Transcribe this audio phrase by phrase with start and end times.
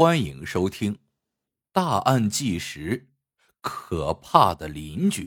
[0.00, 0.94] 欢迎收听
[1.72, 3.10] 《大案纪实：
[3.60, 5.24] 可怕的邻居》。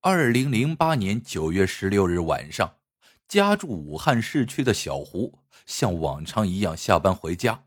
[0.00, 2.78] 二零零八年九月十六日晚上，
[3.26, 7.66] 家住武汉市区的小胡像往常一样下班回家。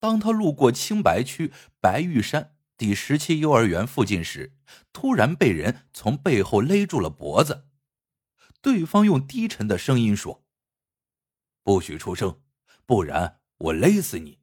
[0.00, 4.56] 当他路过青白区白玉山第十七幼儿园附近时，
[4.92, 7.68] 突然被人从背后勒住了脖子。
[8.60, 10.44] 对方用低沉的声音说
[11.62, 12.42] ：“不许出声，
[12.84, 14.40] 不然我勒死你。”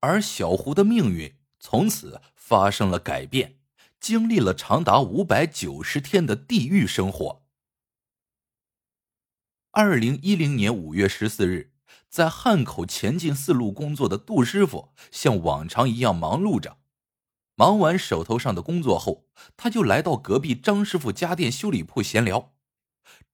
[0.00, 3.60] 而小胡的命运从此发生了改变。
[3.98, 7.42] 经历了长达五百九十天的地狱生活。
[9.72, 11.72] 二零一零年五月十四日，
[12.08, 16.78] 在汉口前进四路工作的杜师傅像往常一样忙碌着。
[17.56, 22.54] 忙完手头上的工作后，他就来到隔壁张师傅家电修理铺闲聊。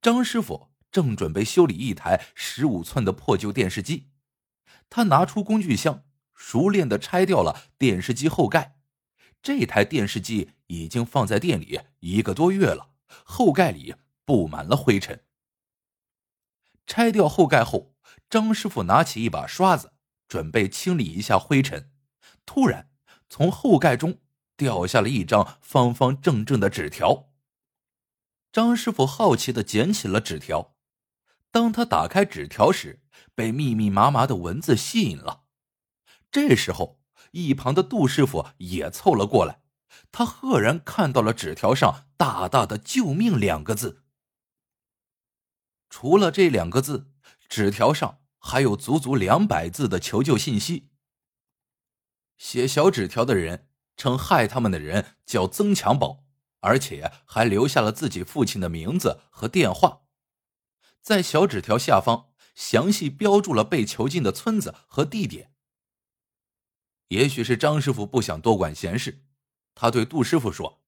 [0.01, 4.11] 张师傅正准备修理一台十五寸的破旧电视机，
[4.91, 8.79] 他拿出工具箱，熟练的拆掉了电视机后盖。
[9.43, 12.91] 这台电视机已经放在店里一个多月了，
[13.25, 15.25] 后盖里布满了灰尘。
[16.87, 17.95] 拆掉后盖后，
[18.29, 19.95] 张师傅拿起一把刷子，
[20.29, 21.91] 准备清理一下灰尘。
[22.45, 22.91] 突然，
[23.31, 24.21] 从后盖中
[24.56, 27.31] 掉下了一张方方正正的纸条。
[28.53, 30.72] 张师傅好奇的捡起了纸条，
[31.53, 33.00] 当他打开纸条时，
[33.36, 35.45] 被密密麻麻的文字吸引了。
[36.33, 36.98] 这时候。
[37.31, 39.62] 一旁的杜师傅也凑了过来，
[40.11, 44.03] 他赫然看到了纸条上大大的“救命”两个字。
[45.89, 47.11] 除了这两个字，
[47.48, 50.91] 纸条上还有足足两百字的求救信息。
[52.37, 56.25] 写小纸条的人称害他们的人叫曾强宝，
[56.61, 60.03] 而且还留下了自己父亲的名字和电话。
[61.03, 65.53] 在小纸条下方详细标注了被囚禁的村子和地点。
[67.09, 69.25] 也许是张师傅不想多管闲事，
[69.75, 70.82] 他对杜师傅说：“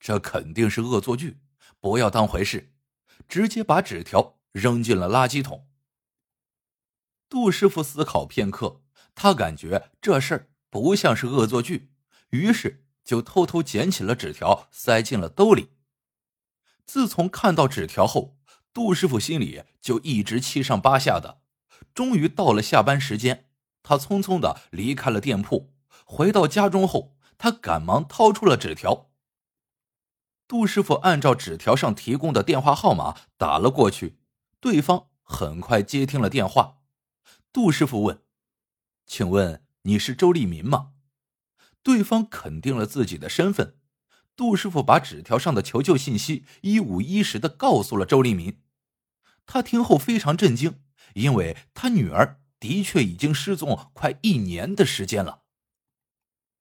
[0.00, 1.40] 这肯定是恶作剧，
[1.78, 2.72] 不要当回事。”
[3.28, 5.68] 直接把纸条扔进了垃圾桶。
[7.28, 8.82] 杜师傅思考片刻，
[9.14, 11.92] 他感觉这事儿不像是恶作剧，
[12.30, 15.70] 于是就偷偷捡起了纸条，塞进了兜里。
[16.84, 18.36] 自从看到纸条后，
[18.74, 21.40] 杜师傅心里就一直七上八下的。
[21.94, 23.48] 终于到了下班时间。
[23.86, 25.74] 他匆匆的离开了店铺，
[26.06, 29.10] 回到家中后，他赶忙掏出了纸条。
[30.48, 34.18] 杜师傅按照纸条上提供的电话号码打了过去，
[34.58, 36.78] 对方很快接听了电话。
[37.52, 38.22] 杜师傅问
[39.06, 40.92] ：“请问你是周立民吗？”
[41.84, 43.76] 对方肯定了自己的身份。
[44.34, 48.62] 杜师傅把纸条上的求救信息一五一十的告诉了周立民。
[49.46, 50.80] 他听后非常震惊，
[51.14, 52.40] 因为他女儿。
[52.60, 55.42] 的确已经失踪快一年的时间了。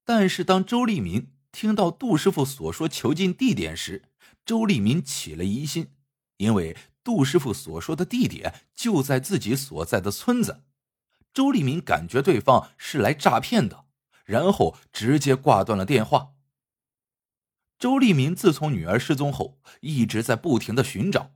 [0.03, 4.09] 但是当周立民听到杜师傅所说囚禁地点时，
[4.45, 5.94] 周立民起了疑心，
[6.35, 10.65] 因为杜师傅所说的地点就在自己所在的村子。
[11.33, 13.85] 周立民感觉对方是来诈骗的，
[14.25, 16.33] 然后直接挂断了电话。
[17.79, 21.31] 周立民自从女儿失踪后，一直在不停的寻找，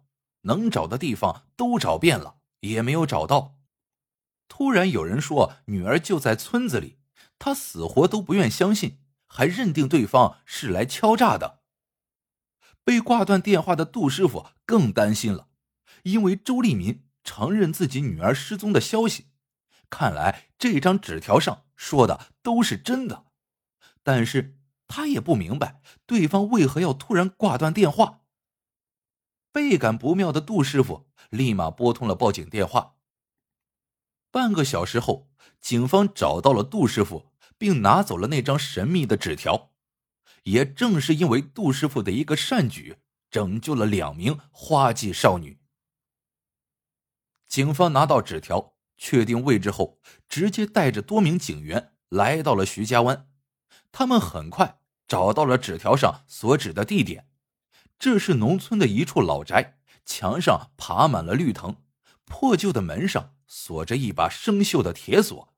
[0.48, 3.60] 能找的地方都找遍了，也没有找到。
[4.48, 6.98] 突然有人说女儿就在村子里，
[7.38, 11.60] 他死活都不愿相信，还认定对方是来敲诈的。
[12.84, 15.50] 被挂断电话的杜师傅更担心了，
[16.04, 19.28] 因为周立民承认自己女儿失踪的消息，
[19.90, 23.26] 看来这张纸条上说的都是真的。
[24.02, 28.22] 但是他也不明白对方为何要突然挂断电话。
[29.52, 32.96] 倍感不妙的杜师傅立马拨通了报警电话。
[34.32, 39.72] 半个小时后，警方找到了杜师傅，并拿走了那张神秘的纸条。
[40.44, 42.98] 也正是因为杜师傅的一个善举，
[43.30, 45.60] 拯救了两名花季少女。
[47.48, 53.30] 警方拿到纸条，确定位置后，直接带着多名警员来到了徐家湾。
[53.92, 57.30] 他们很快找到了纸条上所指的地点，
[58.00, 61.78] 这是农村的一处老宅，墙上爬满了绿藤，
[62.26, 63.34] 破旧的门上。
[63.50, 65.54] 锁着一把生锈的铁锁，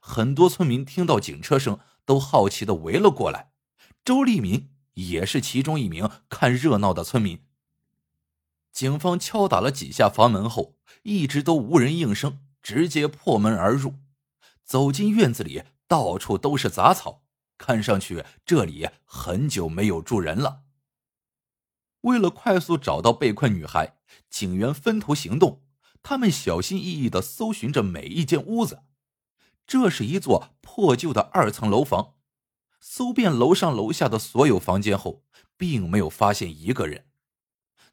[0.00, 3.52] 很多村民听到警车声，都好奇的围了过来。
[4.04, 7.44] 周立民也是其中一名看热闹的村民。
[8.72, 10.74] 警方敲打了几下房门后，
[11.04, 13.94] 一直都无人应声，直接破门而入。
[14.64, 17.22] 走进院子里，到处都是杂草，
[17.56, 20.62] 看上去这里很久没有住人了。
[22.04, 23.96] 为了快速找到被困女孩，
[24.28, 25.62] 警员分头行动。
[26.02, 28.82] 他们小心翼翼的搜寻着每一间屋子。
[29.66, 32.16] 这是一座破旧的二层楼房，
[32.78, 35.24] 搜遍楼上楼下的所有房间后，
[35.56, 37.06] 并没有发现一个人。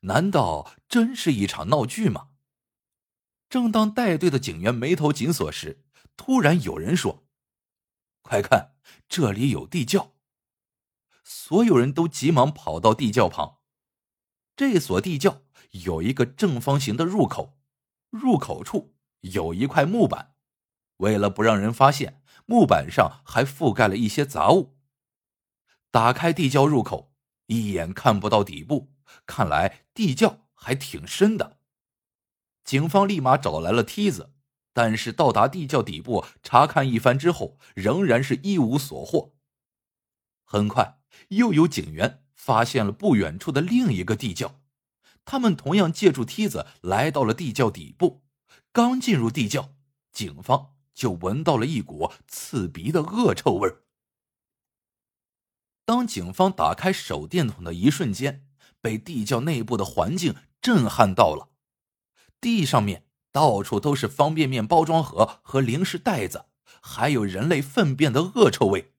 [0.01, 2.31] 难道真是一场闹剧吗？
[3.49, 5.85] 正当带队的警员眉头紧锁时，
[6.17, 7.23] 突然有人说
[8.21, 8.73] ：“快看，
[9.07, 10.11] 这里有地窖！”
[11.23, 13.59] 所有人都急忙跑到地窖旁。
[14.61, 15.41] 这所地窖
[15.71, 17.57] 有一个正方形的入口，
[18.11, 20.35] 入口处有一块木板。
[20.97, 24.77] 为了不让人发现，木板上还覆盖了一些杂物。
[25.89, 27.11] 打开地窖入口，
[27.47, 28.93] 一眼看不到底部，
[29.25, 31.57] 看来地窖还挺深的。
[32.63, 34.35] 警方立马找来了梯子，
[34.73, 39.33] 但是到达地窖底部查看一番之后，仍然是一无所获。
[40.45, 40.99] 很快，
[41.29, 44.55] 又有警员发现了不远处的另一个地窖，
[45.23, 48.23] 他们同样借助梯子来到了地窖底部。
[48.71, 49.75] 刚进入地窖，
[50.11, 50.69] 警方。
[50.93, 53.77] 就闻到了一股刺鼻的恶臭味
[55.85, 58.45] 当警方打开手电筒的一瞬间，
[58.81, 61.49] 被地窖内部的环境震撼到了。
[62.41, 66.45] 地上面到处都是方便面包装盒和零食袋子，
[66.81, 68.93] 还有人类粪便的恶臭味。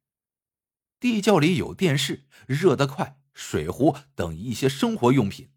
[0.98, 5.50] 地窖里有电视、热得快、水壶等一些生活用品。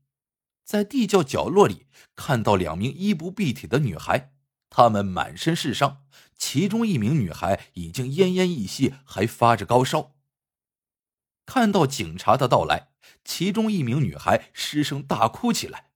[0.63, 1.85] 在地窖角落里，
[2.15, 4.33] 看到两名衣不蔽体的女孩。
[4.69, 6.03] 她们满身是伤，
[6.37, 10.15] 其中一名女孩已经奄奄一息，还发着高烧。
[11.45, 12.89] 看到警察的到来，
[13.23, 15.91] 其中一名女孩失声大哭起来。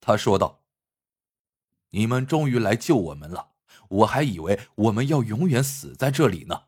[0.00, 0.64] 她说道
[1.90, 3.50] ：“你们终于来救我们了，
[3.88, 6.67] 我还以为我们要永远死在这里呢。”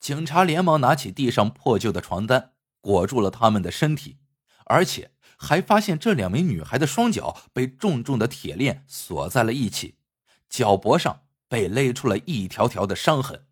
[0.00, 4.18] 警察连忙拿起地上破旧的床单，裹住了他们的身体，
[4.64, 5.12] 而且。
[5.42, 9.94] 还发现这两名女孩的双脚被重重的铁链锁在了一起，
[10.50, 13.46] 脚脖上被勒出了一条条的伤痕。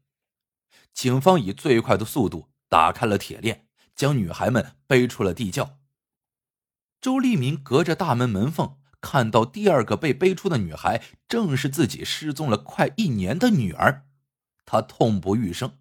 [0.93, 3.67] 警方以最快的速度打开了铁链，
[3.97, 5.79] 将女孩们背出了地窖。
[7.01, 14.05] 周立明隔着大门门缝看到第二个被背出的女孩，正是自己失踪了快一年的女儿，
[14.67, 15.78] 他痛不欲生。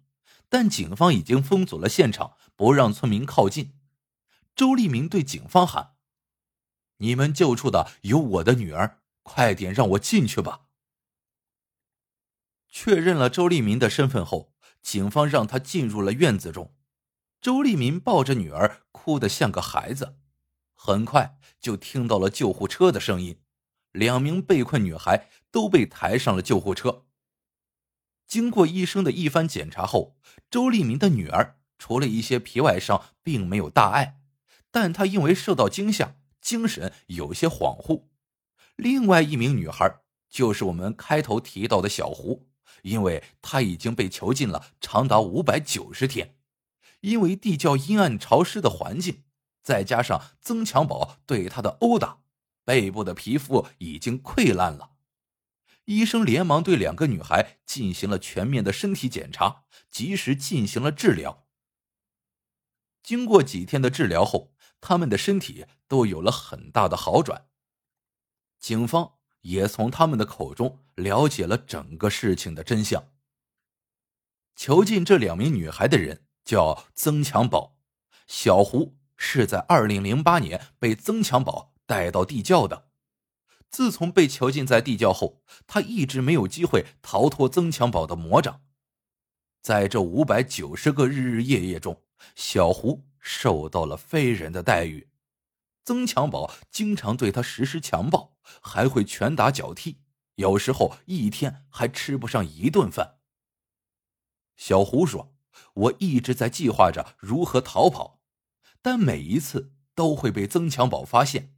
[0.48, 3.74] 但警方已经封锁了现场，不让村民靠近。
[4.54, 5.94] 周立明对警方喊。
[6.98, 10.62] 你们救出的有我的女儿，快点让我进去吧。
[12.68, 14.52] 确认了周立民的身份后，
[14.82, 16.74] 警方让他进入了院子中。
[17.40, 20.18] 周立民抱着女儿，哭得像个孩子。
[20.74, 23.40] 很快就听到了救护车的声音，
[23.92, 27.06] 两名被困女孩都被抬上了救护车。
[28.28, 30.16] 经过医生的一番检查后，
[30.50, 34.20] 周立民的女儿除了一些皮外伤，并没有大碍，
[34.70, 36.14] 但她因为受到惊吓。
[36.40, 38.04] 精神有些恍惚。
[38.76, 42.46] 另外一名女孩就是我们开头提到的小胡，
[42.82, 46.36] 因为她已经被囚禁了长达五百九十天。
[47.00, 49.24] 因为地窖阴暗潮湿的环境，
[49.62, 52.18] 再加上曾强宝对她的殴打，
[52.64, 54.92] 背部的皮肤已经溃烂了。
[55.88, 61.46] 医生连忙对两个女孩进行了全面的身体检查，及时进行了治疗。
[63.02, 64.52] 经过几天的治疗后，
[64.82, 67.46] 他们的身体都有了很大的好转。
[68.58, 73.08] 警方也从他们的口中了解了整个事情的真相。
[74.54, 77.78] 囚禁这两名女孩的人叫曾强宝，
[78.26, 82.87] 小胡是在二零零八年被曾强宝带到地窖的。
[83.70, 88.62] 自从被囚禁在地窖后，他一直没有机会逃脱曾强宝的魔掌。
[89.60, 92.02] 在这五百九十个日日夜夜中，
[92.34, 93.08] 小胡。
[93.20, 95.10] 受到了非人的待遇，
[95.84, 99.98] 曾强宝经常对他实施强暴，还会拳打脚踢，
[100.36, 103.18] 有时候一天还吃不上一顿饭。
[104.56, 105.34] 小胡说
[105.74, 108.22] ：“我一直在计划着如何逃跑，
[108.80, 111.54] 但每一次都会被曾强宝发现。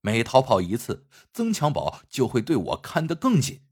[0.00, 3.62] 每逃跑一次，曾强宝就会对我看得更紧。”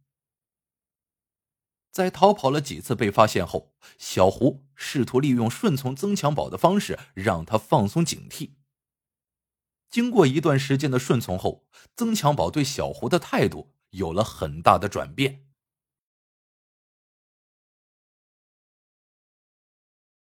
[1.90, 8.52] 在逃跑了几次被发现后，小胡试图利用顺从曾强宝的方式让他放松警惕。
[9.90, 11.66] 经过一段时间的顺从后，
[11.96, 15.47] 曾强宝对小胡的态度有了很大的转变。